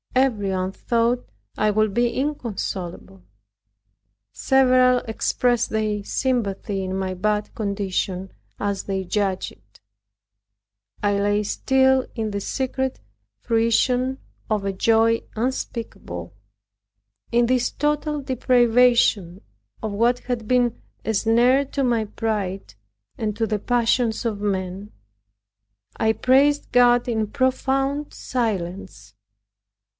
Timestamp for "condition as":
7.53-8.83